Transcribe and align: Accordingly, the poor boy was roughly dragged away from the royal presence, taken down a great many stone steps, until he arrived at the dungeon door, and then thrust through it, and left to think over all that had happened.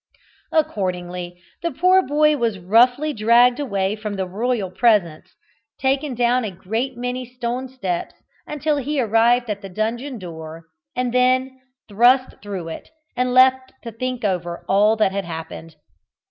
Accordingly, 0.51 1.39
the 1.61 1.69
poor 1.69 2.01
boy 2.01 2.35
was 2.35 2.57
roughly 2.57 3.13
dragged 3.13 3.59
away 3.59 3.95
from 3.95 4.15
the 4.15 4.25
royal 4.25 4.71
presence, 4.71 5.35
taken 5.77 6.15
down 6.15 6.43
a 6.43 6.49
great 6.49 6.97
many 6.97 7.23
stone 7.23 7.67
steps, 7.67 8.15
until 8.47 8.77
he 8.77 8.99
arrived 8.99 9.47
at 9.47 9.61
the 9.61 9.69
dungeon 9.69 10.17
door, 10.17 10.63
and 10.95 11.13
then 11.13 11.61
thrust 11.87 12.41
through 12.41 12.69
it, 12.69 12.89
and 13.15 13.31
left 13.35 13.73
to 13.83 13.91
think 13.91 14.23
over 14.23 14.65
all 14.67 14.95
that 14.95 15.11
had 15.11 15.25
happened. 15.25 15.75